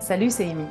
[0.00, 0.64] Salut, c'est Amy.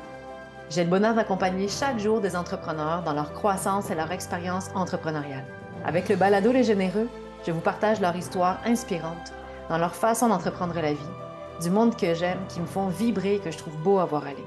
[0.71, 5.45] J'ai le bonheur d'accompagner chaque jour des entrepreneurs dans leur croissance et leur expérience entrepreneuriale.
[5.85, 7.07] Avec le balado Les Généreux,
[7.45, 9.31] je vous partage leur histoire inspirante
[9.69, 11.13] dans leur façon d'entreprendre la vie,
[11.61, 14.23] du monde que j'aime, qui me font vibrer et que je trouve beau à voir
[14.23, 14.45] aller.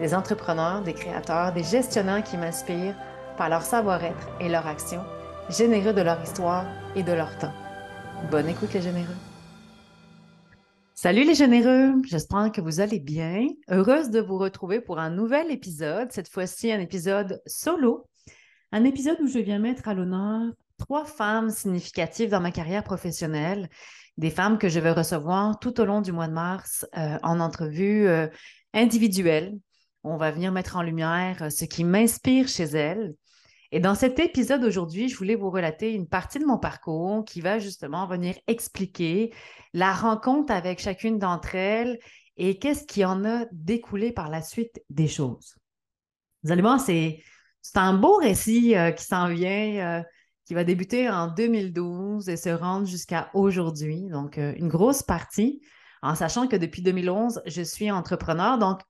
[0.00, 2.96] Des entrepreneurs, des créateurs, des gestionnaires qui m'inspirent
[3.38, 5.02] par leur savoir-être et leur action,
[5.50, 6.64] généreux de leur histoire
[6.96, 7.54] et de leur temps.
[8.28, 9.25] Bonne écoute les généreux.
[10.98, 13.48] Salut les généreux, j'espère que vous allez bien.
[13.68, 18.08] Heureuse de vous retrouver pour un nouvel épisode, cette fois-ci un épisode solo,
[18.72, 23.68] un épisode où je viens mettre à l'honneur trois femmes significatives dans ma carrière professionnelle,
[24.16, 27.40] des femmes que je vais recevoir tout au long du mois de mars euh, en
[27.40, 28.28] entrevue euh,
[28.72, 29.52] individuelle.
[30.02, 33.12] On va venir mettre en lumière euh, ce qui m'inspire chez elles,
[33.76, 37.42] et dans cet épisode aujourd'hui, je voulais vous relater une partie de mon parcours qui
[37.42, 39.34] va justement venir expliquer
[39.74, 41.98] la rencontre avec chacune d'entre elles
[42.38, 45.56] et qu'est-ce qui en a découlé par la suite des choses.
[46.42, 47.20] Vous allez voir, c'est,
[47.74, 50.02] un beau récit euh, qui s'en vient, euh,
[50.46, 54.08] qui va débuter en 2012 et se rendre jusqu'à aujourd'hui.
[54.08, 55.60] Donc, euh, une grosse partie,
[56.00, 58.56] en sachant que depuis 2011, je suis entrepreneur.
[58.56, 58.80] Donc,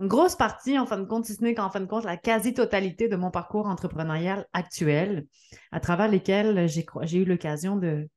[0.00, 2.16] une grosse partie, en fin de compte, si ce n'est qu'en fin de compte, la
[2.16, 5.26] quasi-totalité de mon parcours entrepreneurial actuel,
[5.70, 8.08] à travers lesquels j'ai eu l'occasion de,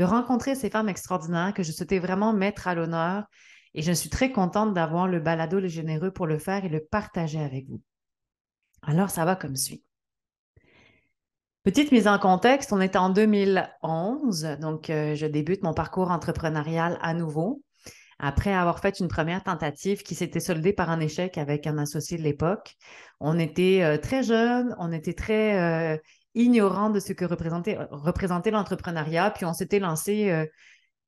[0.00, 3.24] rencontrer ces femmes extraordinaires que je souhaitais vraiment mettre à l'honneur.
[3.72, 6.84] Et je suis très contente d'avoir le balado Le Généreux pour le faire et le
[6.84, 7.80] partager avec vous.
[8.82, 9.84] Alors, ça va comme suit.
[11.62, 16.98] Petite mise en contexte, on est en 2011, donc euh, je débute mon parcours entrepreneurial
[17.00, 17.62] à nouveau
[18.22, 22.16] après avoir fait une première tentative qui s'était soldée par un échec avec un associé
[22.16, 22.76] de l'époque.
[23.18, 25.98] On était euh, très jeunes, on était très euh,
[26.36, 30.46] ignorants de ce que représentait, l'entrepreneuriat, puis on s'était lancé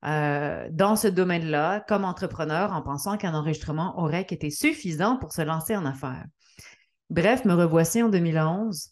[0.03, 5.41] euh, dans ce domaine-là comme entrepreneur en pensant qu'un enregistrement aurait été suffisant pour se
[5.41, 6.25] lancer en affaires.
[7.09, 8.89] Bref, me revoici en 2011,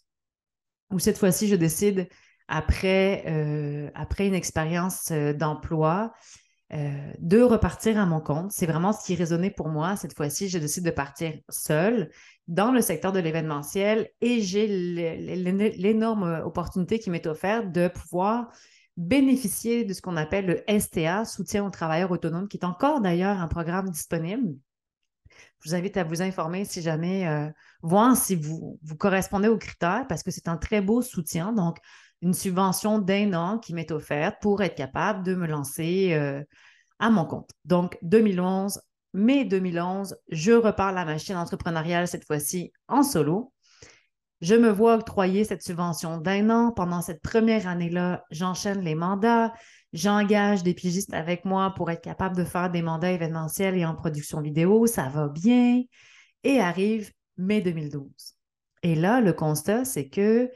[0.90, 2.08] où cette fois-ci, je décide,
[2.48, 6.12] après, après une expérience d'emploi,
[6.72, 8.50] euh, de repartir à mon compte.
[8.50, 9.96] C'est vraiment ce qui résonnait pour moi.
[9.96, 12.10] Cette fois-ci, je décide de partir seule
[12.48, 18.48] dans le secteur de l'événementiel et j'ai l'énorme opportunité qui m'est offerte de pouvoir
[18.96, 23.40] bénéficier de ce qu'on appelle le STA, soutien aux travailleurs autonomes, qui est encore d'ailleurs
[23.40, 24.54] un programme disponible.
[25.60, 27.48] Je vous invite à vous informer si jamais, euh,
[27.82, 31.52] voir si vous, vous correspondez aux critères, parce que c'est un très beau soutien.
[31.52, 31.78] Donc,
[32.24, 36.42] une subvention d'un an qui m'est offerte pour être capable de me lancer euh,
[36.98, 37.50] à mon compte.
[37.66, 38.80] Donc, 2011,
[39.12, 43.52] mai 2011, je repars la machine entrepreneuriale cette fois-ci en solo.
[44.40, 46.72] Je me vois octroyer cette subvention d'un an.
[46.72, 49.52] Pendant cette première année-là, j'enchaîne les mandats.
[49.92, 53.94] J'engage des pigistes avec moi pour être capable de faire des mandats événementiels et en
[53.94, 54.86] production vidéo.
[54.86, 55.82] Ça va bien.
[56.42, 58.10] Et arrive mai 2012.
[58.82, 60.50] Et là, le constat, c'est que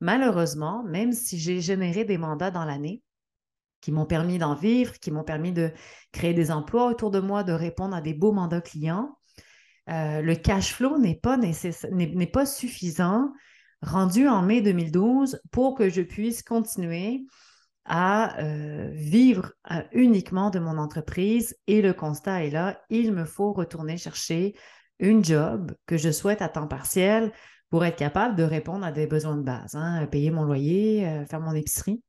[0.00, 3.02] malheureusement, même si j'ai généré des mandats dans l'année
[3.80, 5.70] qui m'ont permis d'en vivre, qui m'ont permis de
[6.12, 9.18] créer des emplois autour de moi, de répondre à des beaux mandats clients,
[9.90, 11.38] euh, le cash flow n'est pas,
[12.32, 13.30] pas suffisant
[13.82, 17.26] rendu en mai 2012 pour que je puisse continuer
[17.84, 21.56] à euh, vivre euh, uniquement de mon entreprise.
[21.66, 24.54] Et le constat est là, il me faut retourner chercher
[24.98, 27.32] une job que je souhaite à temps partiel
[27.74, 31.26] pour être capable de répondre à des besoins de base, hein, payer mon loyer, euh,
[31.26, 32.00] faire mon épicerie,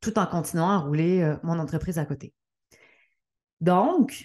[0.00, 2.32] tout en continuant à rouler euh, mon entreprise à côté.
[3.60, 4.24] Donc,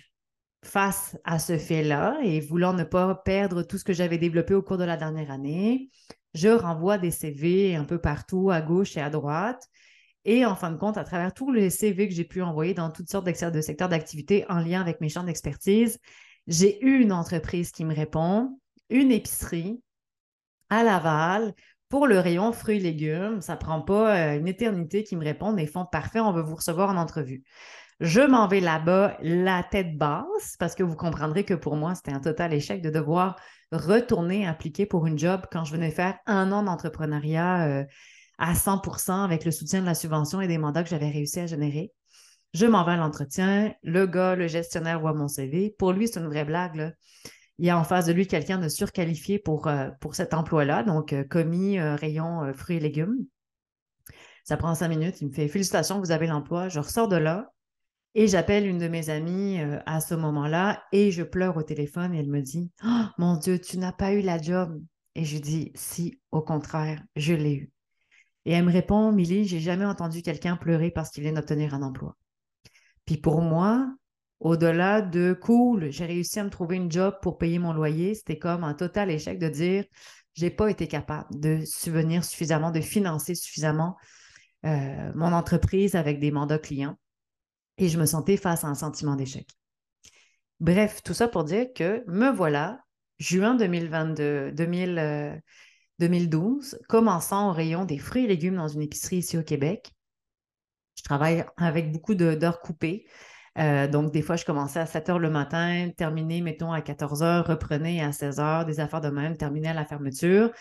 [0.64, 4.62] face à ce fait-là et voulant ne pas perdre tout ce que j'avais développé au
[4.62, 5.90] cours de la dernière année,
[6.34, 9.68] je renvoie des CV un peu partout, à gauche et à droite.
[10.24, 12.90] Et en fin de compte, à travers tous les CV que j'ai pu envoyer dans
[12.90, 16.00] toutes sortes de secteurs d'activité en lien avec mes champs d'expertise,
[16.48, 18.58] j'ai eu une entreprise qui me répond,
[18.90, 19.82] une épicerie,
[20.72, 21.54] à Laval
[21.90, 23.42] pour le rayon fruits et légumes.
[23.42, 26.42] Ça ne prend pas euh, une éternité qu'ils me répondent Ils font parfait, on veut
[26.42, 27.44] vous recevoir en entrevue.
[28.00, 32.14] Je m'en vais là-bas la tête basse parce que vous comprendrez que pour moi, c'était
[32.14, 33.36] un total échec de devoir
[33.72, 37.86] retourner appliquer pour une job quand je venais faire un an d'entrepreneuriat euh,
[38.40, 41.46] à 100% avec le soutien de la subvention et des mandats que j'avais réussi à
[41.46, 41.92] générer.
[42.54, 43.74] Je m'en vais à l'entretien.
[43.84, 45.76] Le gars, le gestionnaire voit mon CV.
[45.78, 46.94] Pour lui, c'est une vraie blague.
[47.62, 51.14] Il y a en face de lui quelqu'un de surqualifié pour, euh, cet emploi-là, donc
[51.14, 53.28] euh, commis euh, rayon fruits et légumes.
[54.44, 55.22] Ça prend cinq minutes.
[55.22, 56.70] Il me fait Félicitations, vous avez l'emploi.
[56.70, 57.52] Je ressors de là
[58.16, 62.20] et j'appelle une de mes amies à ce moment-là et je pleure au téléphone et
[62.20, 64.82] elle me dit oh, Mon Dieu, tu n'as pas eu la job.
[65.14, 67.72] Et je dis Si, au contraire, je l'ai eu.
[68.46, 71.84] Et elle me répond Milly, j'ai jamais entendu quelqu'un pleurer parce qu'il vient d'obtenir un
[71.84, 72.18] emploi.
[73.06, 73.88] Puis pour moi,
[74.42, 78.40] Au-delà de cool, j'ai réussi à me trouver une job pour payer mon loyer, c'était
[78.40, 79.86] comme un total échec de dire
[80.34, 83.98] j'ai pas été capable de subvenir suffisamment, de financer suffisamment
[84.66, 86.98] euh, mon entreprise avec des mandats clients.
[87.78, 89.48] Et je me sentais face à un sentiment d'échec.
[90.60, 92.80] Bref, tout ça pour dire que me voilà,
[93.20, 94.54] juin 2022,
[96.00, 99.94] 2012, commençant au rayon des fruits et légumes dans une épicerie ici au Québec.
[100.96, 103.06] Je travaille avec beaucoup d'heures coupées.
[103.58, 107.22] Euh, donc, des fois, je commençais à 7 heures le matin, terminais, mettons, à 14
[107.24, 110.52] heures, reprenais à 16 heures, des affaires de même, terminais à la fermeture.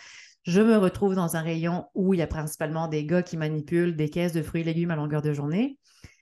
[0.45, 3.95] Je me retrouve dans un rayon où il y a principalement des gars qui manipulent
[3.95, 5.79] des caisses de fruits et légumes à longueur de journée,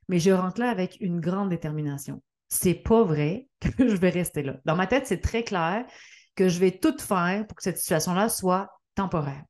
[0.09, 2.23] mais je rentre là avec une grande détermination.
[2.49, 4.57] C'est pas vrai que je vais rester là.
[4.65, 5.85] Dans ma tête, c'est très clair
[6.35, 9.45] que je vais tout faire pour que cette situation-là soit temporaire.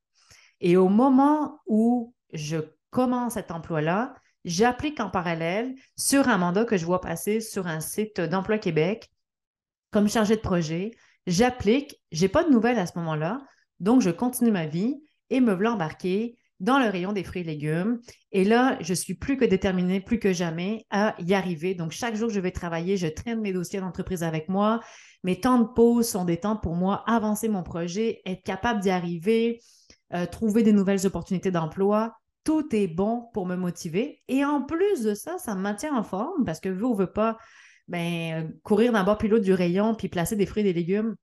[0.61, 2.57] Et au moment où je
[2.91, 4.13] commence cet emploi-là,
[4.45, 9.09] j'applique en parallèle sur un mandat que je vois passer sur un site d'Emploi Québec
[9.91, 10.91] comme chargé de projet.
[11.27, 13.41] J'applique, je n'ai pas de nouvelles à ce moment-là,
[13.79, 17.45] donc je continue ma vie et me voilà embarquer dans le rayon des fruits et
[17.45, 17.99] légumes.
[18.31, 21.73] Et là, je suis plus que déterminée, plus que jamais à y arriver.
[21.73, 24.81] Donc, chaque jour je vais travailler, je traîne mes dossiers d'entreprise avec moi.
[25.23, 28.89] Mes temps de pause sont des temps pour moi avancer mon projet, être capable d'y
[28.89, 29.61] arriver,
[30.13, 34.21] euh, trouver des nouvelles opportunités d'emploi tout est bon pour me motiver.
[34.27, 36.99] Et en plus de ça, ça me maintient en forme parce que vous, on ne
[36.99, 37.37] veut pas
[37.87, 41.15] ben, courir d'un bord pilote du rayon puis placer des fruits et des légumes.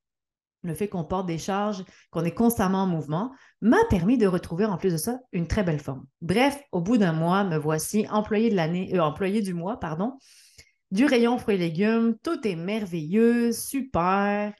[0.62, 4.64] Le fait qu'on porte des charges, qu'on est constamment en mouvement, m'a permis de retrouver
[4.64, 6.04] en plus de ça une très belle forme.
[6.22, 10.18] Bref, au bout d'un mois, me voici employé de l'année, euh, employé du mois, pardon,
[10.90, 12.16] du rayon fruits et légumes.
[12.22, 14.52] Tout est merveilleux, super.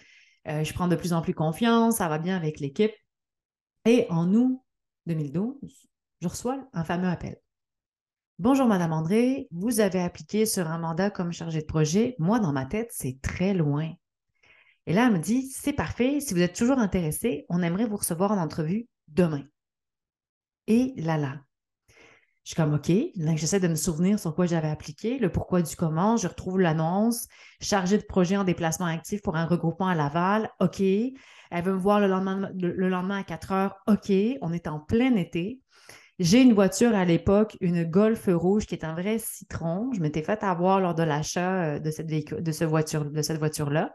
[0.47, 2.93] Euh, je prends de plus en plus confiance, ça va bien avec l'équipe.
[3.85, 4.61] Et en août
[5.07, 5.57] 2012,
[6.21, 7.37] je reçois un fameux appel.
[8.39, 12.17] Bonjour, Madame André, vous avez appliqué sur un mandat comme chargé de projet.
[12.19, 13.93] Moi, dans ma tête, c'est très loin.
[14.87, 17.97] Et là, elle me dit, c'est parfait, si vous êtes toujours intéressé, on aimerait vous
[17.97, 19.45] recevoir en entrevue demain.
[20.67, 21.41] Et là, là.
[22.45, 22.93] Je suis comme, OK,
[23.37, 26.17] j'essaie de me souvenir sur quoi j'avais appliqué, le pourquoi du comment.
[26.17, 27.27] Je retrouve l'annonce,
[27.61, 30.49] chargé de projet en déplacement actif pour un regroupement à Laval.
[30.61, 30.81] OK.
[30.81, 33.77] Elle veut me voir le lendemain, le lendemain à 4 heures.
[33.89, 34.13] OK.
[34.43, 35.61] On est en plein été.
[36.19, 39.93] J'ai une voiture à l'époque, une Golf rouge qui est un vrai citron.
[39.93, 42.11] Je m'étais fait avoir lors de l'achat euh, de cette,
[42.63, 43.95] voiture, de cette voiture-là.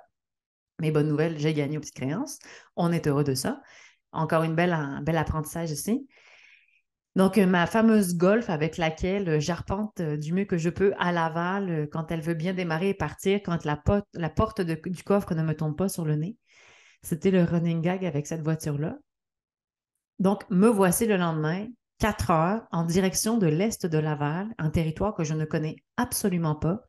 [0.79, 2.37] Mais bonne nouvelle, j'ai gagné aux petites créances.
[2.75, 3.61] On est heureux de ça.
[4.11, 6.07] Encore une belle, un bel apprentissage ici.
[7.15, 11.11] Donc, euh, ma fameuse Golf avec laquelle euh, j'arpente du mieux que je peux à
[11.11, 15.55] Laval quand elle veut bien démarrer et partir, quand la porte du coffre ne me
[15.55, 16.37] tombe pas sur le nez.
[17.01, 18.97] C'était le running gag avec cette voiture-là.
[20.19, 21.65] Donc, me voici le lendemain,
[22.01, 26.55] quatre heures en direction de l'est de Laval, un territoire que je ne connais absolument
[26.55, 26.79] pas.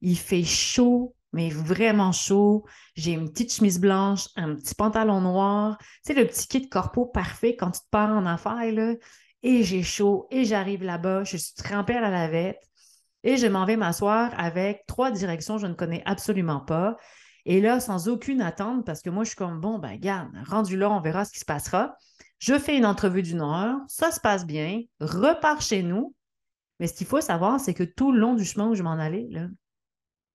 [0.00, 2.64] Il fait chaud, mais vraiment chaud.
[2.94, 5.76] J'ai une petite chemise blanche, un petit pantalon noir.
[6.02, 8.62] C'est le petit kit corpo parfait quand tu te pars en affaires.
[9.42, 12.62] Et j'ai chaud, et j'arrive là-bas, je suis trempée à la lavette,
[13.22, 16.96] et je m'en vais m'asseoir avec trois directions que je ne connais absolument pas.
[17.44, 20.78] Et là, sans aucune attente, parce que moi, je suis comme, bon, ben, garde, rendu
[20.78, 21.94] là, on verra ce qui se passera.
[22.40, 26.14] Je fais une entrevue d'une heure, ça se passe bien, repars chez nous.
[26.80, 28.98] Mais ce qu'il faut savoir, c'est que tout le long du chemin où je m'en
[28.98, 29.28] allais,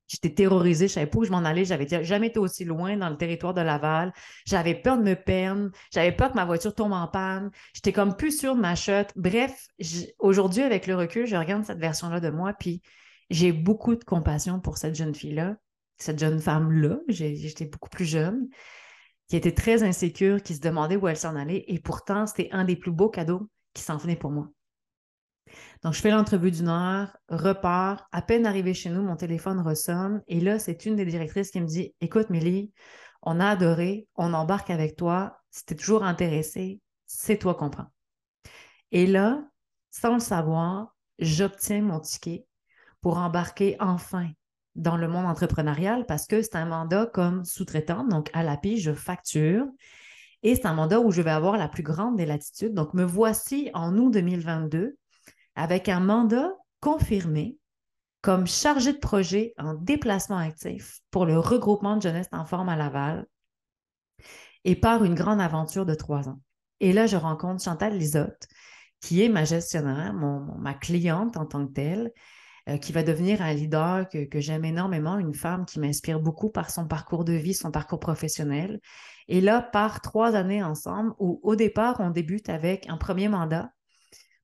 [0.08, 3.10] j'étais terrorisée, je savais pas où je m'en allais, j'avais jamais été aussi loin dans
[3.10, 4.14] le territoire de Laval.
[4.46, 8.16] J'avais peur de me perdre, j'avais peur que ma voiture tombe en panne, j'étais comme
[8.16, 9.08] plus sûre de ma chute.
[9.16, 9.66] Bref,
[10.20, 12.84] aujourd'hui, avec le recul, je regarde cette version-là de moi, puis
[13.32, 15.56] j'ai beaucoup de compassion pour cette jeune fille-là,
[15.98, 17.00] cette jeune femme-là.
[17.08, 18.48] J'étais beaucoup plus jeune
[19.28, 21.66] qui était très insécure, qui se demandait où elle s'en allait.
[21.68, 24.50] Et pourtant, c'était un des plus beaux cadeaux qui s'en venait pour moi.
[25.84, 28.08] Donc, je fais l'entrevue d'une heure, repars.
[28.12, 30.24] À peine arrivé chez nous, mon téléphone ressonne.
[30.28, 32.72] Et là, c'est une des directrices qui me dit Écoute, Mélie,
[33.22, 35.42] on a adoré, on embarque avec toi.
[35.52, 37.88] Si toujours intéressé, c'est toi qu'on prend.
[38.92, 39.44] Et là,
[39.92, 42.46] sans le savoir, j'obtiens mon ticket
[43.02, 44.30] pour embarquer enfin
[44.76, 48.04] dans le monde entrepreneurial parce que c'est un mandat comme sous-traitant.
[48.06, 49.66] Donc, à l'API, je facture.
[50.44, 52.74] Et c'est un mandat où je vais avoir la plus grande des latitudes.
[52.74, 54.98] Donc, me voici en août 2022
[55.56, 56.52] avec un mandat
[56.82, 57.58] confirmé
[58.22, 62.76] comme chargé de projet en déplacement actif pour le regroupement de jeunesse en forme à
[62.76, 63.26] Laval
[64.64, 66.40] et par une grande aventure de trois ans.
[66.80, 68.48] Et là, je rencontre Chantal Lisotte,
[69.00, 72.12] qui est ma gestionnaire, ma cliente en tant que telle,
[72.68, 76.72] euh, qui va devenir un leader que, j'aime énormément, une femme qui m'inspire beaucoup par
[76.72, 78.80] son parcours de vie, son parcours professionnel.
[79.28, 83.72] Et là, par trois années ensemble, où au départ, on débute avec un premier mandat.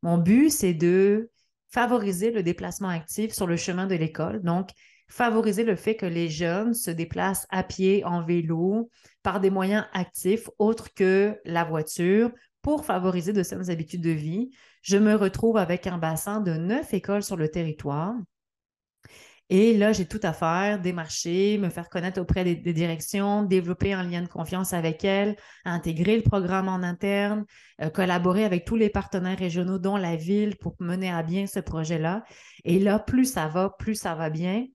[0.03, 1.31] Mon but, c'est de
[1.71, 4.43] favoriser le déplacement actif sur le chemin de l'école.
[4.43, 4.69] Donc,
[5.07, 8.89] favoriser le fait que les jeunes se déplacent à pied, en vélo,
[9.23, 14.51] par des moyens actifs autres que la voiture pour favoriser de saines habitudes de vie.
[14.81, 18.15] Je me retrouve avec un bassin de neuf écoles sur le territoire.
[19.53, 24.03] Et là, j'ai tout à faire, démarcher, me faire connaître auprès des, directions, développer un
[24.03, 27.43] lien de confiance avec elles, intégrer le programme en interne,
[27.81, 31.59] euh, collaborer avec tous les partenaires régionaux, dont la ville, pour mener à bien ce
[31.59, 32.23] projet-là.
[32.63, 34.67] Et là, plus ça va, plus ça va bien.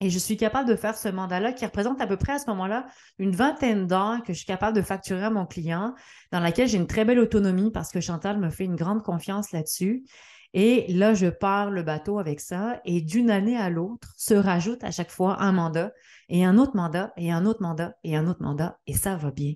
[0.00, 2.46] Et je suis capable de faire ce mandat-là qui représente à peu près à ce
[2.48, 2.86] moment-là
[3.18, 5.94] une vingtaine d'heures que je suis capable de facturer à mon client,
[6.32, 9.52] dans laquelle j'ai une très belle autonomie parce que Chantal me fait une grande confiance
[9.52, 10.04] là-dessus.
[10.52, 14.84] Et là, je pars le bateau avec ça et d'une année à l'autre se rajoute
[14.84, 15.92] à chaque fois un mandat
[16.28, 19.30] et un autre mandat et un autre mandat et un autre mandat et ça va
[19.30, 19.54] bien.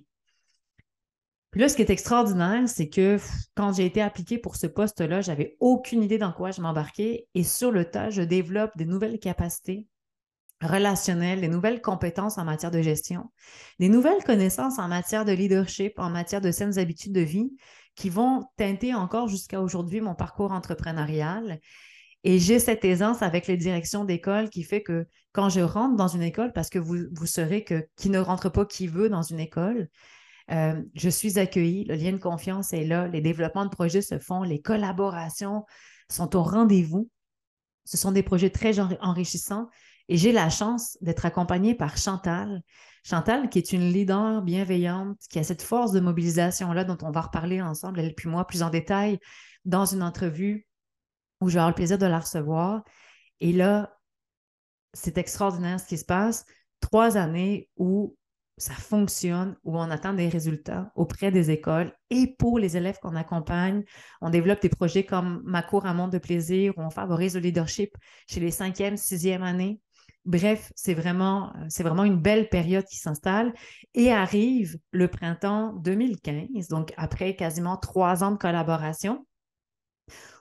[1.53, 3.17] Là, ce qui est extraordinaire, c'est que
[3.55, 7.43] quand j'ai été appliquée pour ce poste-là, j'avais aucune idée dans quoi je m'embarquais et
[7.43, 9.87] sur le tas, je développe des nouvelles capacités
[10.61, 13.31] relationnelles, des nouvelles compétences en matière de gestion,
[13.79, 17.51] des nouvelles connaissances en matière de leadership, en matière de saines habitudes de vie
[17.95, 21.59] qui vont teinter encore jusqu'à aujourd'hui mon parcours entrepreneurial.
[22.23, 26.07] Et j'ai cette aisance avec les directions d'école qui fait que quand je rentre dans
[26.07, 29.23] une école, parce que vous, vous saurez que qui ne rentre pas qui veut dans
[29.23, 29.89] une école,
[30.51, 34.19] euh, je suis accueillie, le lien de confiance est là, les développements de projets se
[34.19, 35.65] font, les collaborations
[36.09, 37.09] sont au rendez-vous.
[37.85, 39.67] Ce sont des projets très enrichissants
[40.09, 42.61] et j'ai la chance d'être accompagnée par Chantal,
[43.03, 47.21] Chantal, qui est une leader bienveillante, qui a cette force de mobilisation-là dont on va
[47.21, 49.19] reparler ensemble, elle puis moi, plus en détail,
[49.65, 50.67] dans une entrevue
[51.39, 52.83] où je vais avoir le plaisir de la recevoir.
[53.39, 53.97] Et là,
[54.93, 56.45] c'est extraordinaire ce qui se passe.
[56.79, 58.15] Trois années où
[58.57, 63.15] ça fonctionne, où on attend des résultats auprès des écoles et pour les élèves qu'on
[63.15, 63.83] accompagne.
[64.21, 67.41] On développe des projets comme Ma cour à monde de plaisir, où on favorise le
[67.41, 67.97] leadership
[68.29, 69.81] chez les cinquième, sixième années.
[70.25, 73.53] Bref, c'est vraiment, c'est vraiment une belle période qui s'installe
[73.95, 79.25] et arrive le printemps 2015, donc après quasiment trois ans de collaboration,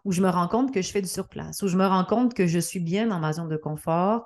[0.04, 2.34] où je me rends compte que je fais du surplace, où je me rends compte
[2.34, 4.24] que je suis bien dans ma zone de confort.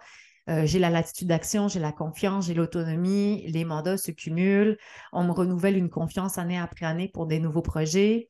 [0.50, 4.76] Euh, j'ai la latitude d'action, j'ai la confiance, j'ai l'autonomie, les mandats se cumulent,
[5.12, 8.28] on me renouvelle une confiance année après année pour des nouveaux projets,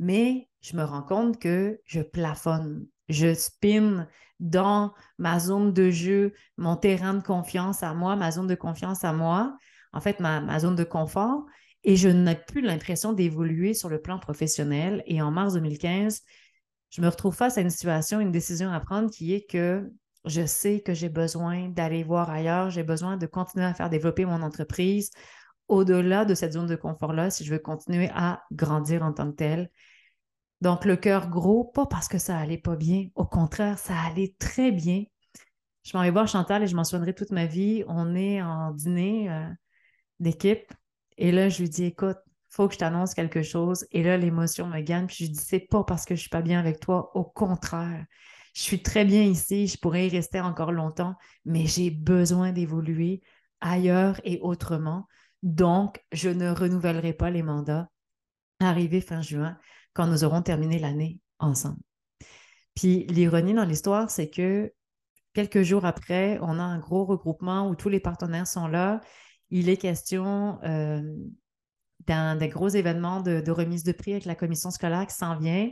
[0.00, 4.08] mais je me rends compte que je plafonne, je spin
[4.42, 9.04] dans ma zone de jeu, mon terrain de confiance à moi, ma zone de confiance
[9.04, 9.56] à moi,
[9.92, 11.46] en fait, ma, zone de confort,
[11.84, 15.02] et je n'ai plus l'impression d'évoluer sur le plan professionnel.
[15.06, 16.22] Et en mars 2015,
[16.90, 19.88] je me retrouve face à une situation, une décision à prendre qui est que
[20.24, 24.24] je sais que j'ai besoin d'aller voir ailleurs, j'ai besoin de continuer à faire développer
[24.24, 25.10] mon entreprise
[25.68, 29.36] au-delà de cette zone de confort-là si je veux continuer à grandir en tant que
[29.36, 29.70] telle.
[30.62, 33.08] Donc, le cœur gros, pas parce que ça allait pas bien.
[33.16, 35.02] Au contraire, ça allait très bien.
[35.82, 37.82] Je m'en vais voir Chantal et je m'en souviendrai toute ma vie.
[37.88, 39.48] On est en dîner euh,
[40.20, 40.72] d'équipe.
[41.18, 43.84] Et là, je lui dis, écoute, faut que je t'annonce quelque chose.
[43.90, 45.08] Et là, l'émotion me gagne.
[45.08, 47.10] Puis je lui dis, c'est pas parce que je suis pas bien avec toi.
[47.16, 48.06] Au contraire,
[48.54, 49.66] je suis très bien ici.
[49.66, 53.20] Je pourrais y rester encore longtemps, mais j'ai besoin d'évoluer
[53.60, 55.08] ailleurs et autrement.
[55.42, 57.88] Donc, je ne renouvellerai pas les mandats.
[58.60, 59.58] Arrivé fin juin,
[59.94, 61.80] quand nous aurons terminé l'année ensemble.
[62.74, 64.72] Puis l'ironie dans l'histoire, c'est que
[65.34, 69.00] quelques jours après, on a un gros regroupement où tous les partenaires sont là.
[69.50, 71.02] Il est question euh,
[72.06, 75.68] d'un des gros événements de, remise de prix avec la commission scolaire qui s'en vient.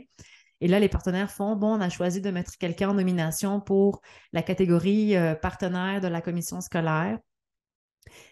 [0.63, 4.01] Et là, les partenaires font, bon, on a choisi de mettre quelqu'un en nomination pour
[4.31, 7.17] la catégorie euh, partenaire de la commission scolaire.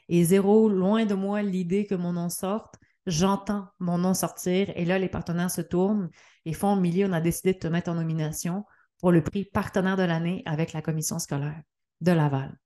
[0.10, 2.76] Et zéro, loin de moi l'idée que mon nom sorte,
[3.10, 6.10] j'entends mon nom sortir et là, les partenaires se tournent
[6.46, 8.66] et font Milly, on a décidé de te mettre en nomination
[9.00, 11.62] pour le prix partenaire de l'année avec la commission scolaire
[12.02, 12.58] de Laval.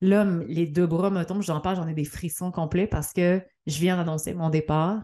[0.00, 3.42] Là, les deux bras me tombent, j'en parle, j'en ai des frissons complets parce que
[3.66, 5.02] je viens d'annoncer mon départ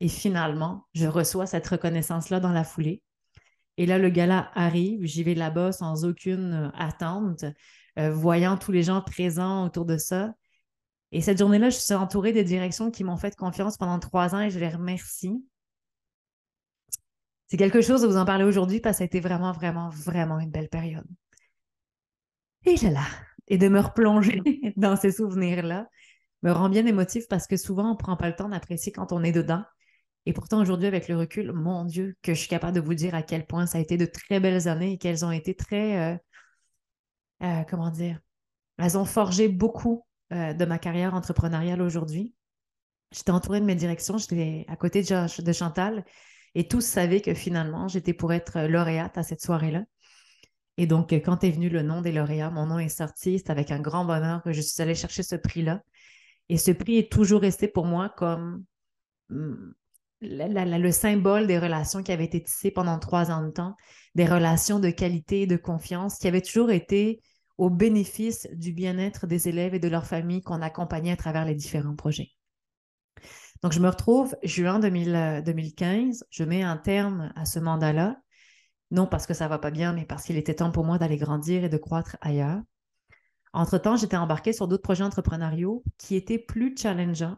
[0.00, 3.02] et finalement, je reçois cette reconnaissance-là dans la foulée.
[3.76, 7.44] Et là, le gala arrive, j'y vais là-bas sans aucune attente,
[7.98, 10.34] euh, voyant tous les gens présents autour de ça.
[11.12, 14.40] Et cette journée-là, je suis entourée des directions qui m'ont fait confiance pendant trois ans
[14.40, 15.44] et je les remercie.
[17.48, 19.88] C'est quelque chose de vous en parler aujourd'hui parce que ça a été vraiment, vraiment,
[19.90, 21.06] vraiment une belle période.
[22.64, 23.06] Et là, là,
[23.48, 24.40] et de me replonger
[24.76, 25.88] dans ces souvenirs-là
[26.42, 29.12] me rend bien émotif parce que souvent, on ne prend pas le temps d'apprécier quand
[29.12, 29.64] on est dedans.
[30.26, 33.14] Et pourtant, aujourd'hui, avec le recul, mon Dieu, que je suis capable de vous dire
[33.14, 36.14] à quel point ça a été de très belles années et qu'elles ont été très,
[36.14, 36.16] euh,
[37.42, 38.20] euh, comment dire,
[38.78, 42.34] elles ont forgé beaucoup euh, de ma carrière entrepreneuriale aujourd'hui.
[43.12, 46.04] J'étais entourée de mes directions, j'étais à côté de, Chantal
[46.54, 49.84] et tous savaient que finalement, j'étais pour être lauréate à cette soirée-là.
[50.76, 53.38] Et donc, quand est venu le nom des lauréats, mon nom est sorti.
[53.38, 55.82] C'est avec un grand bonheur que je suis allée chercher ce prix-là.
[56.48, 58.64] Et ce prix est toujours resté pour moi comme
[59.30, 59.74] hum,
[60.20, 63.74] le symbole des relations qui avaient été tissées pendant trois ans de temps,
[64.14, 67.20] des relations de qualité et de confiance qui avaient toujours été
[67.60, 71.54] au bénéfice du bien-être des élèves et de leurs familles qu'on accompagnait à travers les
[71.54, 72.30] différents projets.
[73.62, 78.16] Donc, je me retrouve juin 2015, je mets un terme à ce mandat-là,
[78.90, 81.18] non parce que ça va pas bien, mais parce qu'il était temps pour moi d'aller
[81.18, 82.62] grandir et de croître ailleurs.
[83.52, 87.36] Entre-temps, j'étais embarquée sur d'autres projets entrepreneuriaux qui étaient plus challengeants,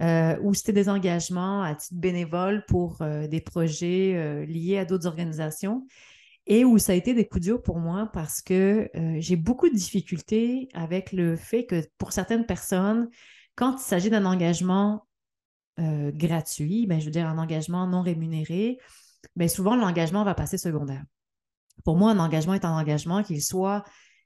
[0.00, 4.84] euh, où c'était des engagements à titre bénévole pour euh, des projets euh, liés à
[4.84, 5.88] d'autres organisations
[6.50, 9.74] et où ça a été des coups durs pour moi parce que j'ai beaucoup de
[9.74, 13.08] difficultés avec le fait que pour certaines personnes,
[13.54, 15.06] quand il s'agit d'un engagement
[15.78, 18.78] gratuit, ben, je veux dire un engagement non rémunéré,
[19.36, 21.04] ben, souvent l'engagement va passer secondaire.
[21.84, 23.84] Pour moi, un engagement est un engagement, qu'il soit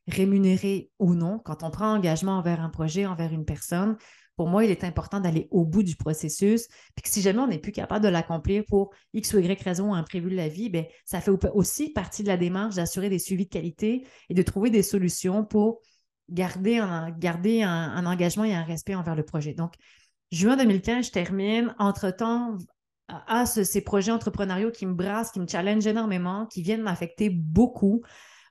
[0.08, 1.38] rémunéré ou non.
[1.38, 3.98] Quand on prend engagement envers un projet, envers une personne,
[4.36, 6.66] pour moi, il est important d'aller au bout du processus.
[6.96, 9.94] Puis si jamais on n'est plus capable de l'accomplir pour X ou Y raison ou
[9.94, 13.44] imprévu de la vie, bien, ça fait aussi partie de la démarche d'assurer des suivis
[13.44, 15.80] de qualité et de trouver des solutions pour
[16.28, 19.52] garder un, engagement et un respect envers le projet.
[19.52, 19.74] Donc,
[20.32, 21.74] juin 2015, je termine.
[21.78, 22.56] Entre-temps,
[23.08, 28.02] à ces projets entrepreneuriaux qui me brassent, qui me challengent énormément, qui viennent m'affecter beaucoup,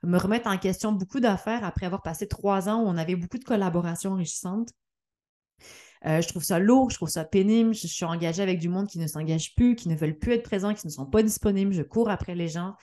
[0.02, 3.38] me remettre en question beaucoup d'affaires après avoir passé trois ans où on avait beaucoup
[3.38, 4.70] de collaborations enrichissantes.
[6.06, 7.74] Euh, je trouve ça lourd, je trouve ça pénible.
[7.74, 10.42] Je, suis engagée avec du monde qui ne s'engage plus, qui ne veulent plus être
[10.42, 11.72] présents, qui ne sont pas disponibles.
[11.72, 12.74] Je cours après les gens.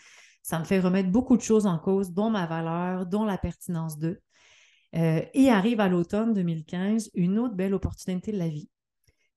[0.42, 4.00] Ça me fait remettre beaucoup de choses en cause, dont ma valeur, dont la pertinence
[4.00, 4.20] d'eux.
[4.96, 8.70] Euh, et arrive à l'automne 2015 une autre belle opportunité de la vie.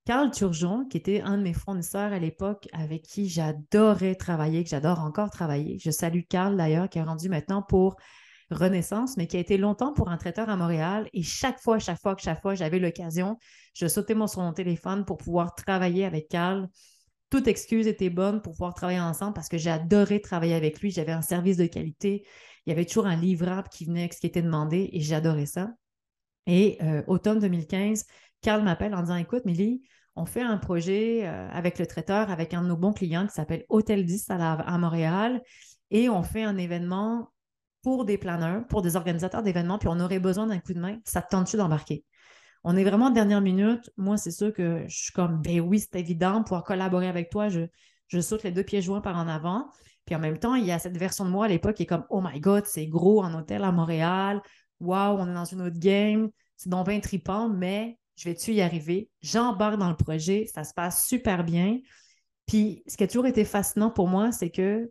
[0.07, 4.71] Carl Turgeon, qui était un de mes fournisseurs à l'époque, avec qui j'adorais travailler, que
[4.71, 5.79] j'adore encore travailler.
[5.79, 7.97] Je salue Carl d'ailleurs, qui est rendu maintenant pour
[8.51, 11.09] Renaissance, mais qui a été longtemps pour un traiteur à Montréal.
[11.13, 13.39] Et chaque fois, chaque fois que chaque fois j'avais l'occasion,
[13.75, 16.69] je sautais mon, sur mon téléphone pour pouvoir travailler avec Carl.
[17.31, 20.91] Toute excuse était bonne pour pouvoir travailler ensemble parce que adoré travailler avec lui.
[20.91, 22.25] J'avais un service de qualité.
[22.67, 25.47] Il y avait toujours un livrable qui venait avec ce qui était demandé et j'adorais
[25.47, 25.71] ça.
[26.47, 28.05] Et euh, automne 2015,
[28.41, 29.83] Carl m'appelle en disant Écoute, Milly,
[30.15, 33.35] on fait un projet euh, avec le traiteur, avec un de nos bons clients qui
[33.35, 35.43] s'appelle Hôtel 10 à, à Montréal.
[35.91, 37.31] Et on fait un événement
[37.85, 40.99] pour des planeurs, pour des organisateurs d'événements, puis on aurait besoin d'un coup de main,
[41.05, 42.03] ça te tente-tu d'embarquer?
[42.65, 43.91] On est vraiment en dernière minute.
[43.99, 47.51] Moi, c'est sûr que je suis comme, ben oui, c'est évident, pouvoir collaborer avec toi,
[47.51, 47.61] je,
[48.09, 49.69] je saute les deux pieds joints par en avant.
[50.07, 51.87] Puis en même temps, il y a cette version de moi à l'époque qui est
[51.87, 54.41] comme, oh my God, c'est gros en hôtel à Montréal.
[54.81, 56.31] Wow, on est dans une autre game.
[56.57, 59.11] C'est donc bien tripant, mais je vais-tu y arriver?
[59.21, 61.81] J'embarque dans le projet, ça se passe super bien.
[62.47, 64.91] Puis ce qui a toujours été fascinant pour moi, c'est que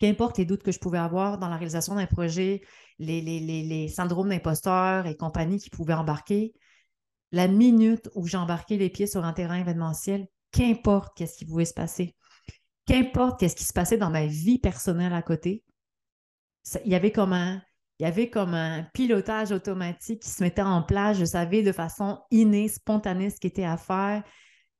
[0.00, 2.62] qu'importe les doutes que je pouvais avoir dans la réalisation d'un projet,
[2.98, 6.54] les, syndromes d'imposteur et compagnie qui pouvaient embarquer,
[7.32, 11.74] la minute où j'embarquais les pieds sur un terrain événementiel, qu'importe qu'est-ce qui pouvait se
[11.74, 12.16] passer,
[12.86, 15.62] qu'importe qu'est-ce qui se passait dans ma vie personnelle à côté,
[16.84, 17.62] il y avait comme un,
[17.98, 21.18] il y avait comme un pilotage automatique qui se mettait en place.
[21.18, 24.22] Je savais de façon innée, spontanée ce qui était à faire.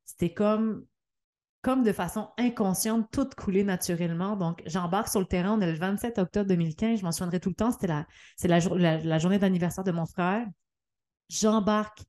[0.05, 0.85] C'était comme
[1.63, 4.37] comme de façon inconsciente, tout coulait naturellement.
[4.37, 5.57] Donc, j'embarque sur le terrain.
[5.59, 7.01] On est le 27 octobre 2015.
[7.01, 7.71] Je m'en souviendrai tout le temps.
[7.71, 8.61] C'était la, c'est la,
[8.99, 10.47] la, journée d'anniversaire de mon frère.
[11.29, 12.03] J'embarque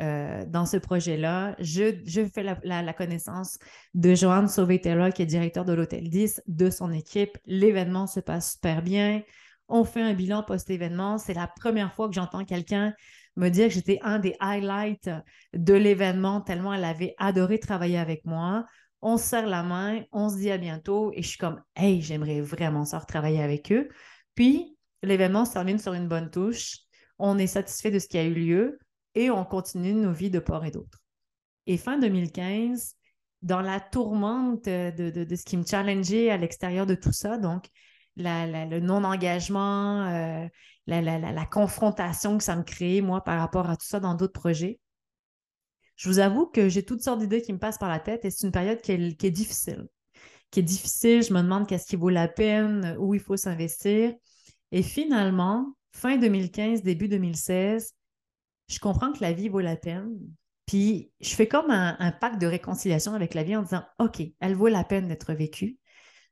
[0.00, 1.56] euh, dans ce projet-là.
[1.58, 3.58] Je, je fais la, connaissance
[3.94, 7.36] de Joanne Sauvé-Taylor, qui est directeur de l'Hôtel 10, de son équipe.
[7.46, 9.22] L'événement se passe super bien.
[9.66, 11.18] On fait un bilan post-événement.
[11.18, 12.94] C'est la première fois que j'entends quelqu'un
[13.36, 15.10] me dire que j'étais un des highlights
[15.52, 18.64] de l'événement, tellement elle avait adoré travailler avec moi
[19.04, 22.00] on se serre la main, on se dit à bientôt et je suis comme, hey,
[22.00, 23.90] j'aimerais vraiment ça travailler avec eux.
[24.34, 26.78] Puis, l'événement se termine sur une bonne touche,
[27.18, 28.78] on est satisfait de ce qui a eu lieu
[29.14, 31.00] et on continue nos vies de part et d'autre.
[31.66, 32.94] Et fin 2015,
[33.42, 37.66] dans la tourmente de, ce qui me challengeait à l'extérieur de tout ça, donc
[38.16, 40.48] le non-engagement, euh,
[40.86, 44.40] la, la, confrontation que ça me créait, moi, par rapport à tout ça dans d'autres
[44.40, 44.80] projets,
[45.96, 48.30] je vous avoue que j'ai toutes sortes d'idées qui me passent par la tête et
[48.30, 49.86] c'est une période qui est, difficile.
[50.50, 54.12] Qui est difficile, je me demande qu'est-ce qui vaut la peine, où il faut s'investir.
[54.72, 57.94] Et finalement, fin 2015, début 2016,
[58.68, 60.18] je comprends que la vie vaut la peine.
[60.66, 64.54] Puis je fais comme un, pacte de réconciliation avec la vie en disant OK, elle
[64.54, 65.78] vaut la peine d'être vécue.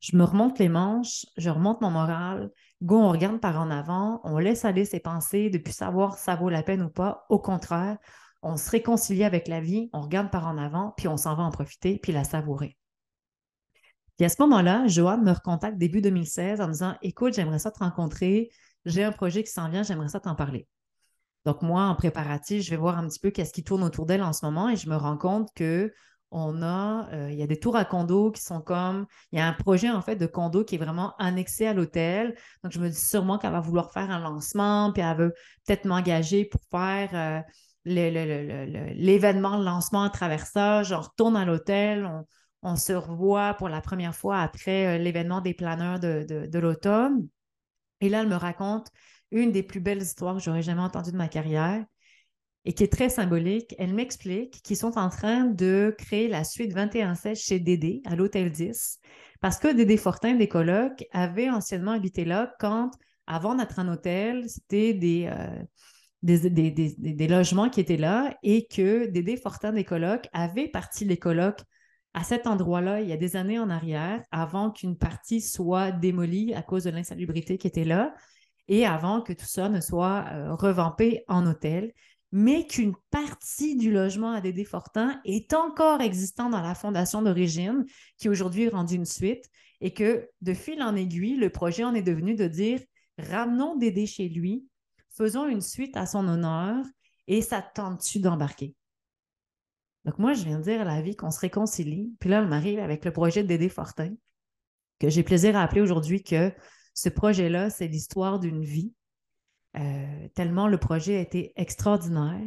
[0.00, 2.50] Je me remonte les manches, je remonte mon moral.
[2.82, 6.34] Go, on regarde par en avant, on laisse aller ses pensées depuis savoir si ça
[6.34, 7.24] vaut la peine ou pas.
[7.28, 7.98] Au contraire,
[8.42, 11.44] on se réconcilie avec la vie, on regarde par en avant, puis on s'en va
[11.44, 12.76] en profiter, puis la savourer.
[14.16, 17.70] Puis à ce moment-là, Joanne me recontacte début 2016 en me disant Écoute, j'aimerais ça
[17.70, 18.50] te rencontrer,
[18.84, 20.68] j'ai un projet qui s'en vient, j'aimerais ça t'en parler.
[21.44, 24.22] Donc, moi, en préparatif, je vais voir un petit peu qu'est-ce qui tourne autour d'elle
[24.22, 25.92] en ce moment et je me rends compte que
[26.34, 29.42] on a, euh, il y a des tours à condo qui sont comme, il y
[29.42, 32.34] a un projet en fait de condo qui est vraiment annexé à l'hôtel.
[32.62, 35.34] Donc, je me dis sûrement qu'elle va vouloir faire un lancement, puis elle veut
[35.66, 37.42] peut-être m'engager pour faire euh,
[37.84, 40.82] l'événement, le, lancement à travers ça.
[40.82, 42.08] Je retourne à l'hôtel,
[42.62, 47.26] on, se revoit pour la première fois après euh, l'événement des planeurs de, de l'automne.
[48.00, 48.88] Et là, elle me raconte
[49.30, 51.84] une des plus belles histoires que j'aurais jamais entendues de ma carrière
[52.64, 53.74] et qui est très symbolique.
[53.78, 58.50] Elle m'explique qu'ils sont en train de créer la suite 21-16 chez Dédé à l'Hôtel
[58.50, 59.00] 10
[59.40, 62.90] parce que Dédé Fortin des colocs avait anciennement habité là quand,
[63.26, 64.98] avant d'être un hôtel, c'était
[65.32, 65.62] euh,
[66.22, 71.16] des, des, logements qui étaient là et que Dédé Fortin des colocs avait parti les
[71.16, 71.60] colocs
[72.14, 76.54] à cet endroit-là il y a des années en arrière, avant qu'une partie soit démolie
[76.54, 78.14] à cause de l'insalubrité qui était là
[78.68, 81.92] et avant que tout ça ne soit euh, revampé en hôtel
[82.32, 87.84] mais qu'une partie du logement à Dédé Fortin est encore existant dans la fondation d'origine,
[88.16, 89.44] qui aujourd'hui est rendue une suite,
[89.82, 92.80] et que de fil en aiguille, le projet en est devenu de dire
[93.18, 94.64] ramenons Dédé chez lui,
[95.16, 96.84] faisons une suite à son honneur,
[97.26, 98.74] et ça tente-tu d'embarquer?
[100.04, 102.12] Donc, moi, je viens de dire à la vie qu'on se réconcilie.
[102.18, 104.14] Puis là, elle m'arrive avec le projet de Dédé Fortin,
[104.98, 106.52] que j'ai plaisir à appeler aujourd'hui que
[106.94, 108.92] ce projet-là, c'est l'histoire d'une vie
[109.78, 112.40] euh, tellement le projet a été extraordinaire.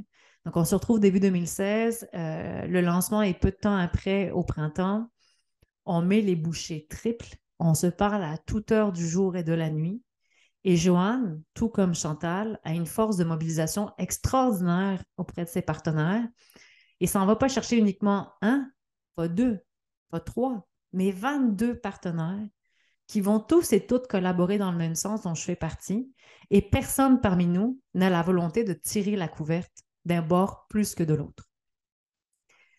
[0.45, 2.07] Donc, on se retrouve début 2016.
[2.13, 5.09] Euh, le lancement est peu de temps après, au printemps.
[5.85, 7.35] On met les bouchées triples.
[7.57, 10.01] On se parle à toute heure du jour et de la nuit.
[10.67, 16.27] Et Joanne, tout comme Chantal, a une force de mobilisation extraordinaire auprès de ses partenaires.
[16.99, 18.67] Et ça n'en va pas chercher uniquement un,
[19.15, 19.59] pas deux,
[20.09, 22.47] pas trois, mais 22 partenaires
[23.05, 26.11] qui vont tous et toutes collaborer dans le même sens dont je fais partie,
[26.49, 31.03] et personne parmi nous n'a la volonté de tirer la couverte d'un bord plus que
[31.03, 31.47] de l'autre.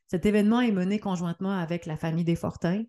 [0.09, 2.83] Cet événement est mené conjointement avec la famille des Fortins.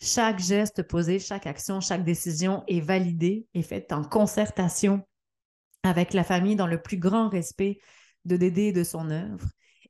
[0.00, 5.02] Chaque geste posé, chaque action, chaque décision est validée et faite en concertation
[5.82, 7.78] avec la famille dans le plus grand respect
[8.24, 9.48] de Dédé et de son œuvre.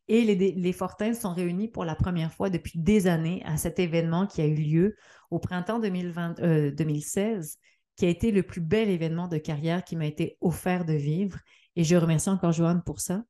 [0.08, 4.28] Et les, Fortins sont réunis pour la première fois depuis des années à cet événement
[4.28, 4.96] qui a eu lieu
[5.32, 7.66] au printemps 2020, 2016, euh,
[7.96, 11.38] qui a été le plus bel événement de carrière qui m'a été offert de vivre.
[11.74, 13.24] Et je remercie encore Joanne pour ça.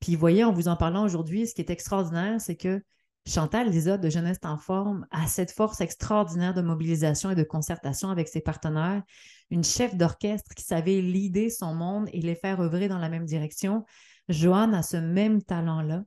[0.00, 2.82] Puis, voyez, en vous en parlant aujourd'hui, ce qui est extraordinaire, c'est que
[3.26, 8.08] Chantal Lisa de Jeunesse en forme a cette force extraordinaire de mobilisation et de concertation
[8.08, 9.02] avec ses partenaires,
[9.50, 13.24] une chef d'orchestre qui savait lider son monde et les faire œuvrer dans la même
[13.24, 13.84] direction.
[14.28, 16.04] Joanne a ce même talent-là.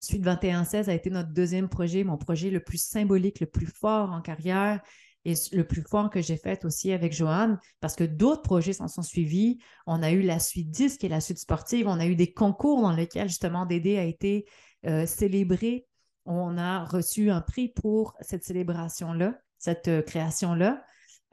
[0.00, 4.10] Suite 21-16 a été notre deuxième projet, mon projet le plus symbolique, le plus fort
[4.10, 4.80] en carrière
[5.24, 8.88] et le plus fort que j'ai fait aussi avec Joanne, parce que d'autres projets s'en
[8.88, 9.58] sont suivis.
[9.86, 11.86] On a eu la suite 10 qui est la suite sportive.
[11.86, 14.46] On a eu des concours dans lesquels justement Dédé a été
[14.86, 15.87] euh, célébré.
[16.30, 20.84] On a reçu un prix pour cette célébration-là, cette euh, création-là.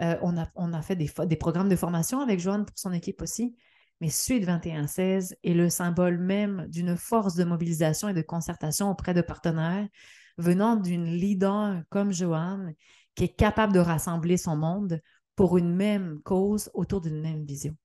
[0.02, 3.58] Euh, on, a, fait des, des, programmes de formation avec Joanne pour son équipe aussi.
[4.00, 9.14] Mais Suite 2116 est le symbole même d'une force de mobilisation et de concertation auprès
[9.14, 9.86] de partenaires
[10.38, 12.74] venant d'une leader comme Joanne
[13.16, 15.02] qui est capable de rassembler son monde
[15.36, 17.76] pour une même cause autour d'une même vision.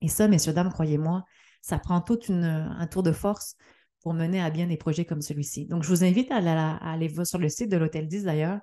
[0.00, 1.24] Et ça, messieurs, dames, croyez-moi,
[1.60, 3.56] ça prend tout un tour de force
[4.02, 5.66] pour mener à bien des projets comme celui-ci.
[5.66, 8.60] Donc, je vous invite à, à aller sur le site de l'Hôtel 10 d'ailleurs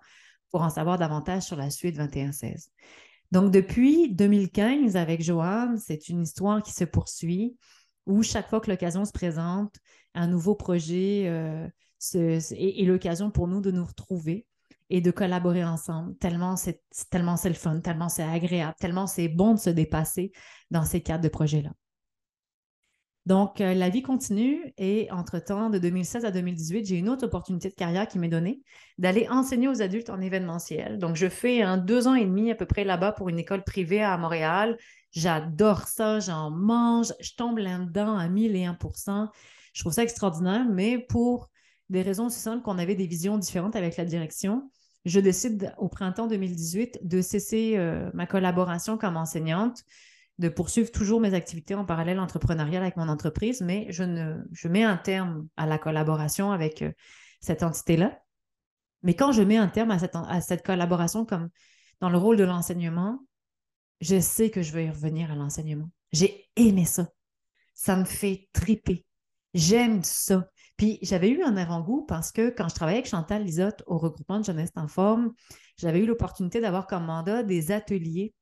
[0.51, 2.71] pour en savoir davantage sur la suite 2116.
[3.31, 7.57] Donc, depuis 2015, avec Joanne, c'est une histoire qui se poursuit
[8.05, 9.75] où chaque fois que l'occasion se présente,
[10.15, 11.67] un nouveau projet euh,
[12.15, 14.47] est, l'occasion pour nous de nous retrouver
[14.89, 19.27] et de collaborer ensemble, tellement c'est tellement c'est le fun, tellement c'est agréable, tellement c'est
[19.27, 20.31] bon de se dépasser
[20.71, 21.71] dans ces cadres de projets-là.
[23.27, 27.67] Donc, euh, la vie continue et entre-temps, de 2016 à 2018, j'ai une autre opportunité
[27.67, 28.61] de carrière qui m'est donnée
[28.99, 30.97] d'aller enseigner aux adultes en événementiel.
[30.97, 34.01] Donc, je fais deux ans et demi à peu près là-bas pour une école privée
[34.01, 34.77] à Montréal.
[35.11, 39.27] J'adore ça, j'en mange, je tombe là-dedans à 1001%
[39.73, 41.49] Je trouve ça extraordinaire, mais pour
[41.89, 44.71] des raisons aussi simples qu'on avait des visions différentes avec la direction,
[45.03, 49.83] je décide au printemps 2018 de cesser euh, ma collaboration comme enseignante
[50.39, 54.97] de poursuivre toujours mes activités en parallèle entrepreneurial avec mon entreprise, mais je, mets un
[54.97, 56.91] terme à la collaboration avec euh,
[57.41, 58.19] cette entité-là.
[59.03, 61.49] Mais quand je mets un terme à cette, collaboration comme
[62.01, 63.19] dans le rôle de l'enseignement,
[64.01, 65.89] je sais que je vais revenir à l'enseignement.
[66.11, 67.09] J'ai aimé ça.
[67.73, 69.05] Ça me fait triper.
[69.53, 70.47] J'aime ça.
[70.77, 74.39] Puis j'avais eu un avant-goût parce que quand je travaillais avec Chantal Lisotte au regroupement
[74.39, 75.33] de jeunesse en forme,
[75.77, 78.33] j'avais eu l'opportunité d'avoir comme mandat des ateliers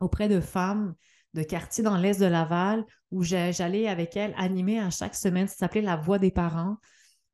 [0.00, 0.94] auprès de femmes
[1.34, 5.56] de quartier dans l'est de Laval où j'allais avec elles animer à chaque semaine, ça
[5.56, 6.76] s'appelait La Voix des parents.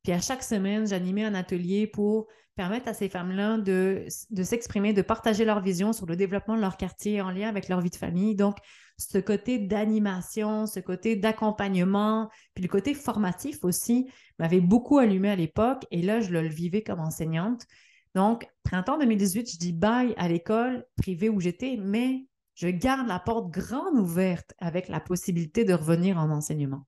[0.03, 4.93] Puis à chaque semaine, j'animais un atelier pour permettre à ces femmes-là de, de s'exprimer,
[4.93, 7.89] de partager leur vision sur le développement de leur quartier en lien avec leur vie
[7.89, 8.35] de famille.
[8.35, 8.57] Donc,
[8.97, 15.35] ce côté d'animation, ce côté d'accompagnement, puis le côté formatif aussi m'avait beaucoup allumé à
[15.35, 17.65] l'époque et là, je le vivais comme enseignante.
[18.13, 22.25] Donc, printemps 2018, je dis bye à l'école privée où j'étais, mais
[22.55, 26.85] je garde la porte grande ouverte avec la possibilité de revenir en enseignement.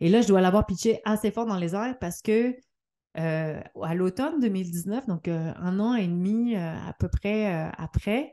[0.00, 2.56] Et là, je dois l'avoir pitché assez fort dans les airs parce que
[3.18, 8.32] euh, à l'automne 2019, donc euh, un an et demi euh, à peu près après,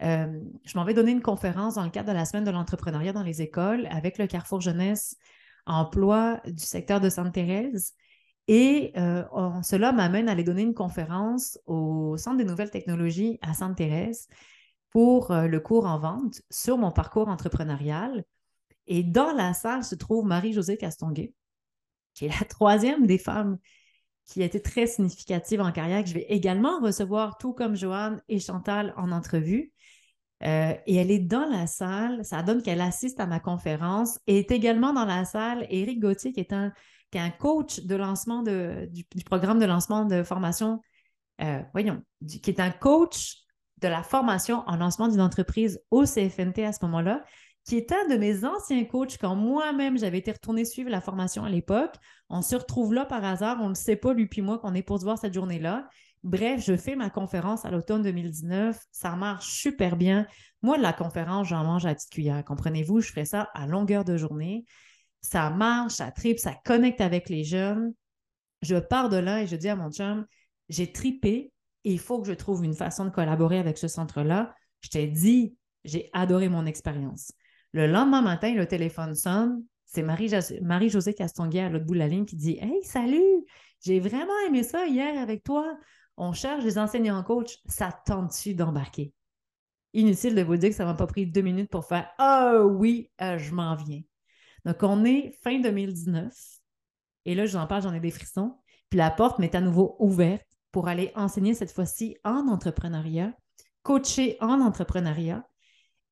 [0.00, 3.22] je m'en vais donner une conférence dans le cadre de la semaine de l'entrepreneuriat dans
[3.22, 5.16] les écoles avec le Carrefour Jeunesse
[5.64, 7.92] Emploi du secteur de Sainte-Thérèse.
[8.48, 8.92] Et
[9.62, 14.26] cela m'amène à aller donner une conférence au Centre des nouvelles technologies à Sainte-Thérèse
[14.92, 18.24] pour le cours en vente sur mon parcours entrepreneurial.
[18.86, 21.32] Et dans la salle se trouve Marie-Josée Castonguay,
[22.14, 23.58] qui est la troisième des femmes
[24.26, 28.22] qui a été très significative en carrière, que je vais également recevoir, tout comme Joanne
[28.28, 29.72] et Chantal, en entrevue.
[30.44, 32.24] Euh, et elle est dans la salle.
[32.24, 34.18] Ça donne qu'elle assiste à ma conférence.
[34.26, 36.72] Et est également dans la salle Éric Gauthier, qui est un,
[37.10, 40.80] qui est un coach de lancement de, du, programme de lancement de formation,
[41.42, 43.36] euh, voyons, qui est un coach
[43.82, 47.22] de la formation en lancement d'une entreprise au CFNT à ce moment-là
[47.64, 51.44] qui est un de mes anciens coachs quand moi-même j'avais été retournée suivre la formation
[51.44, 51.94] à l'époque.
[52.28, 54.82] On se retrouve là par hasard, on ne sait pas, lui puis moi, qu'on est
[54.82, 55.88] pour se voir cette journée-là.
[56.24, 58.78] Bref, je fais ma conférence à l'automne 2019.
[58.92, 60.26] Ça marche super bien.
[60.62, 62.44] Moi, la conférence, j'en mange à la petite cuillère.
[62.44, 64.64] Comprenez-vous, je ferai ça à longueur de journée.
[65.20, 67.92] Ça marche, ça tripe, ça connecte avec les jeunes.
[68.60, 70.26] Je pars de là et je dis à mon chum,
[70.68, 71.51] j'ai tripé
[71.84, 74.54] il faut que je trouve une façon de collaborer avec ce centre-là.
[74.80, 77.32] Je t'ai dit, j'ai adoré mon expérience.
[77.72, 79.64] Le lendemain matin, le téléphone sonne.
[79.84, 83.44] C'est Marie-Josée Castonguay à l'autre bout de la ligne qui dit Hey, salut,
[83.84, 85.78] j'ai vraiment aimé ça hier avec toi.
[86.16, 87.58] On cherche des enseignants coach.
[87.66, 89.12] Ça tente-tu d'embarquer?
[89.92, 92.62] Inutile de vous dire que ça ne m'a pas pris deux minutes pour faire Ah
[92.64, 94.00] oui, euh, je m'en viens.
[94.64, 96.32] Donc, on est fin 2019.
[97.24, 98.56] Et là, je vous en parle, j'en ai des frissons.
[98.88, 103.32] Puis la porte m'est à nouveau ouverte pour aller enseigner cette fois-ci en entrepreneuriat,
[103.82, 105.46] coacher en entrepreneuriat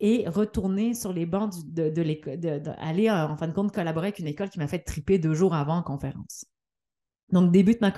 [0.00, 4.18] et retourner sur les bancs de, l'école, d'aller euh, en fin de compte collaborer avec
[4.18, 6.46] une école qui m'a fait triper deux jours avant en conférence.
[7.30, 7.90] Donc, débute euh,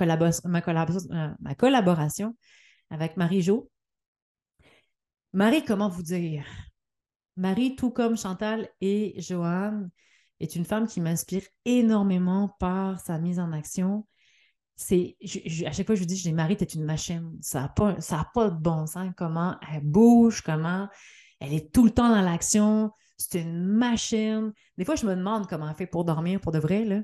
[0.49, 2.35] ma collaboration
[2.89, 3.69] avec Marie-Jo.
[5.31, 6.45] Marie, comment vous dire?
[7.37, 9.89] Marie, tout comme Chantal et Joanne,
[10.39, 14.05] est une femme qui m'inspire énormément par sa mise en action.
[14.75, 15.17] C'est,
[15.65, 17.37] à chaque fois, je dis, je dis, Marie, tu es une machine.
[17.41, 17.95] Ça n'a pas,
[18.33, 19.11] pas de bon sens.
[19.15, 20.89] Comment elle bouge, comment
[21.39, 22.91] elle est tout le temps dans l'action.
[23.17, 24.51] C'est une machine.
[24.77, 26.85] Des fois, je me demande comment elle fait pour dormir pour de vrai.
[26.85, 27.01] Là.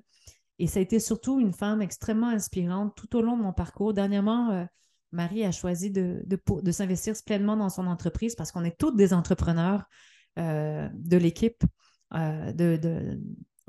[0.60, 3.94] Et ça a été surtout une femme extrêmement inspirante tout au long de mon parcours.
[3.94, 4.66] Dernièrement, euh,
[5.12, 9.14] Marie a choisi de, de, s'investir pleinement dans son entreprise parce qu'on est toutes des
[9.14, 9.86] entrepreneurs
[10.38, 11.64] euh, de l'équipe
[12.14, 13.20] euh, de,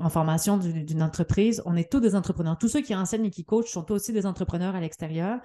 [0.01, 1.61] en formation d'une entreprise.
[1.65, 2.57] On est tous des entrepreneurs.
[2.57, 5.39] Tous ceux qui enseignent et qui coachent sont aussi des entrepreneurs à l'extérieur.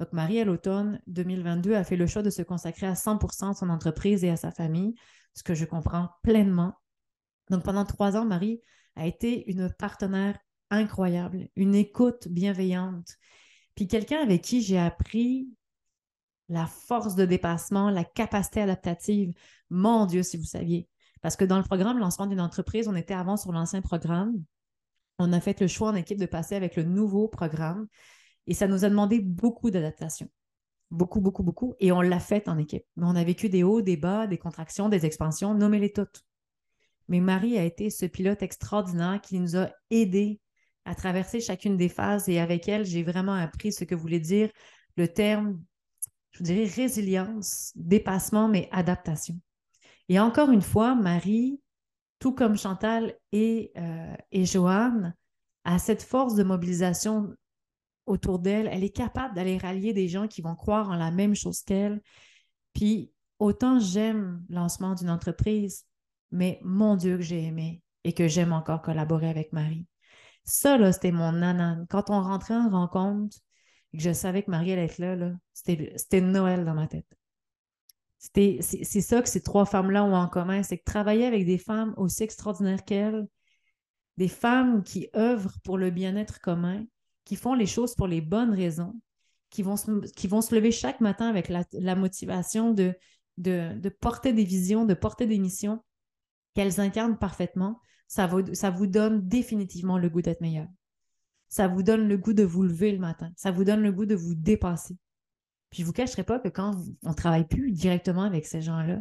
[0.00, 3.54] Donc, Marie, à l'automne 2022, a fait le choix de se consacrer à 100 à
[3.54, 4.94] son entreprise et à sa famille,
[5.34, 6.74] ce que je comprends pleinement.
[7.50, 8.60] Donc, pendant trois ans, Marie
[8.96, 10.38] a été une partenaire
[10.70, 13.16] incroyable, une écoute bienveillante,
[13.74, 15.48] puis quelqu'un avec qui j'ai appris
[16.48, 19.32] la force de dépassement, la capacité adaptative.
[19.70, 20.88] Mon Dieu, si vous saviez.
[21.20, 24.34] Parce que dans le programme lancement d'une entreprise, on était avant sur l'ancien programme.
[25.18, 27.86] On a fait le choix en équipe de passer avec le nouveau programme.
[28.46, 30.28] Et ça nous a demandé beaucoup d'adaptation.
[30.90, 31.74] Beaucoup, beaucoup, beaucoup.
[31.80, 32.84] Et on l'a fait en équipe.
[32.96, 36.24] Mais on a vécu des hauts, des bas, des contractions, des expansions, nommez-les toutes.
[37.08, 40.40] Mais Marie a été ce pilote extraordinaire qui nous a aidés
[40.84, 44.50] à traverser chacune des phases et avec elle, j'ai vraiment appris ce que voulait dire
[44.96, 45.60] le terme,
[46.32, 49.38] je dirais, résilience, dépassement, mais adaptation.
[50.08, 51.60] Et encore une fois, Marie,
[52.18, 55.14] tout comme Chantal et, euh, et Joanne,
[55.64, 57.34] a cette force de mobilisation
[58.06, 58.68] autour d'elle.
[58.72, 62.00] Elle est capable d'aller rallier des gens qui vont croire en la même chose qu'elle.
[62.72, 65.84] Puis autant j'aime le lancement d'une entreprise,
[66.30, 69.86] mais mon Dieu que j'ai aimé et que j'aime encore collaborer avec Marie.
[70.44, 71.86] Ça, là, c'était mon nanan.
[71.90, 73.36] Quand on rentrait en rencontre
[73.92, 77.17] et que je savais que Marie allait être là, là c'était Noël dans ma tête.
[78.18, 81.94] C'est ça que ces trois femmes-là ont en commun, c'est que travailler avec des femmes
[81.96, 83.26] aussi extraordinaires qu'elles,
[84.16, 86.84] des femmes qui œuvrent pour le bien-être commun,
[87.24, 89.00] qui font les choses pour les bonnes raisons,
[89.50, 92.94] qui vont se, lever chaque matin avec la, motivation de,
[94.00, 95.84] porter des visions, de porter des missions
[96.54, 100.66] qu'elles incarnent parfaitement, ça vous, ça vous donne définitivement le goût d'être meilleur.
[101.48, 103.30] Ça vous donne le goût de vous lever le matin.
[103.36, 104.96] Ça vous donne le goût de vous dépasser.
[105.70, 108.62] Puis je ne vous cacherai pas que quand on ne travaille plus directement avec ces
[108.62, 108.98] gens-là,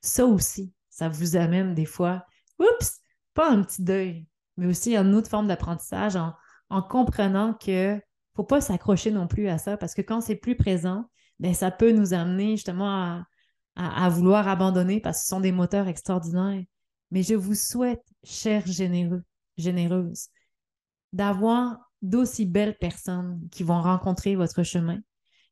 [0.00, 2.24] ça aussi, ça vous amène des fois,
[2.58, 3.00] oups,
[3.34, 6.34] pas un petit deuil, mais aussi une autre forme d'apprentissage en,
[6.68, 8.00] en comprenant que
[8.34, 11.04] faut pas s'accrocher non plus à ça parce que quand c'est plus présent,
[11.38, 13.24] bien, ça peut nous amener justement
[13.76, 16.62] à, vouloir abandonner parce que ce sont des moteurs extraordinaires.
[17.10, 19.24] Mais je vous souhaite, chers généreux,
[19.56, 20.28] généreuses,
[21.12, 25.00] d'avoir d'aussi belles personnes qui vont rencontrer votre chemin,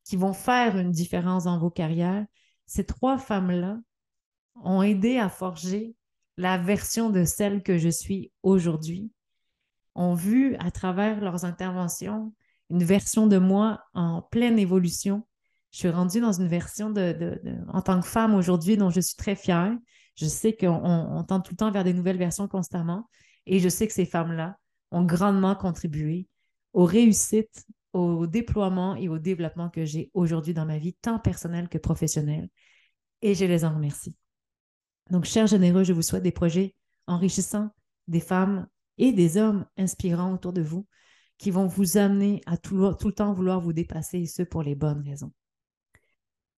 [0.08, 2.24] qui vont faire une différence dans vos carrières.
[2.64, 3.78] Ces trois femmes-là
[4.64, 5.94] ont aidé à forger
[6.38, 9.12] la version de celle que je suis aujourd'hui,
[9.94, 12.32] ont vu à travers leurs interventions
[12.70, 15.26] une version de moi en pleine évolution.
[15.72, 19.16] Je suis rendue dans une version de, en tant que femme aujourd'hui dont je suis
[19.16, 19.76] très fière.
[20.14, 23.08] Je sais qu'on tend tout le temps vers des nouvelles versions constamment
[23.44, 24.56] et je sais que ces femmes-là
[24.90, 26.28] ont grandement contribué
[26.72, 31.68] aux réussites, au déploiement et au développement que j'ai aujourd'hui dans ma vie, tant personnelle
[31.68, 32.48] que professionnelle.
[33.22, 34.16] Et je les en remercie.
[35.10, 36.74] Donc, chers généreux, je vous souhaite des projets
[37.06, 37.70] enrichissants,
[38.06, 38.66] des femmes
[38.98, 40.86] et des hommes inspirants autour de vous
[41.38, 44.74] qui vont vous amener à tout, le temps vouloir vous dépasser et ce pour les
[44.74, 45.32] bonnes raisons.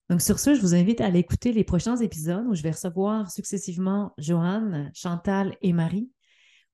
[0.09, 2.73] Donc sur ce, je vous invite à aller écouter les prochains épisodes où je vais
[2.73, 6.11] recevoir successivement Joanne, Chantal et Marie,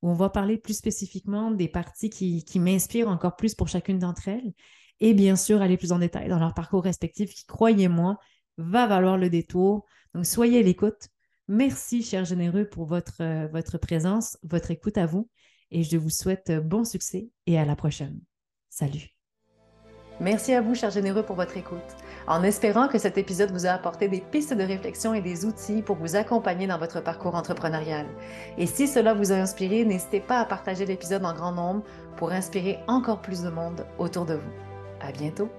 [0.07, 4.53] on va parler plus spécifiquement des parties qui, m'inspirent encore plus pour chacune d'entre elles
[5.01, 8.19] et bien sûr aller plus en détail dans leur parcours respectif qui, croyez-moi,
[8.57, 9.85] va valoir le détour.
[10.15, 11.09] Donc soyez à l'écoute.
[11.49, 15.29] Merci, chers généreux, pour votre, euh, votre présence, votre écoute à vous
[15.71, 18.21] et je vous souhaite bon succès et à la prochaine.
[18.71, 19.11] Salut.
[20.21, 21.97] Merci à vous, chers généreux, pour votre écoute.
[22.27, 25.83] En espérant que cet épisode vous a apporté des pistes de réflexion et des outils
[25.83, 28.07] pour vous accompagner dans votre parcours entrepreneurial.
[28.59, 31.83] Et si cela vous a inspiré, n'hésitez pas à partager l'épisode en grand nombre
[32.17, 34.53] pour inspirer encore plus de monde autour de vous.
[35.01, 35.51] À bientôt!